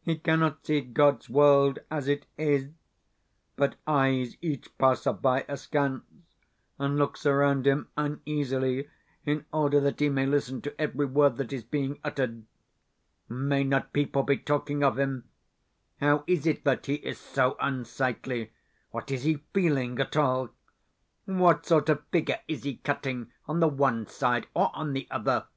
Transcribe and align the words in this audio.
He 0.00 0.16
cannot 0.16 0.64
see 0.64 0.80
God's 0.80 1.28
world 1.28 1.80
as 1.90 2.06
it 2.06 2.26
is, 2.38 2.68
but 3.56 3.74
eyes 3.84 4.36
each 4.40 4.70
passer 4.78 5.12
by 5.12 5.44
askance, 5.48 6.04
and 6.78 6.96
looks 6.96 7.26
around 7.26 7.66
him 7.66 7.88
uneasily 7.96 8.88
in 9.24 9.44
order 9.52 9.80
that 9.80 9.98
he 9.98 10.08
may 10.08 10.24
listen 10.24 10.62
to 10.62 10.80
every 10.80 11.06
word 11.06 11.36
that 11.38 11.52
is 11.52 11.64
being 11.64 11.98
uttered. 12.04 12.44
May 13.28 13.64
not 13.64 13.92
people 13.92 14.22
be 14.22 14.36
talking 14.38 14.84
of 14.84 15.00
him? 15.00 15.28
How 16.00 16.22
is 16.28 16.46
it 16.46 16.62
that 16.62 16.86
he 16.86 16.94
is 16.94 17.18
so 17.18 17.56
unsightly? 17.58 18.52
What 18.92 19.10
is 19.10 19.24
he 19.24 19.42
feeling 19.52 19.98
at 19.98 20.16
all? 20.16 20.50
What 21.24 21.66
sort 21.66 21.88
of 21.88 22.06
figure 22.12 22.38
is 22.46 22.62
he 22.62 22.76
cutting 22.76 23.32
on 23.48 23.58
the 23.58 23.66
one 23.66 24.06
side 24.06 24.46
or 24.54 24.70
on 24.76 24.92
the 24.92 25.08
other? 25.10 25.48